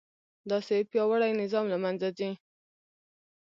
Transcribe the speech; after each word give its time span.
داسې 0.49 0.75
پیاوړی 0.91 1.31
نظام 1.41 1.65
له 1.73 1.77
منځه 1.83 2.07
ځي. 2.17 2.31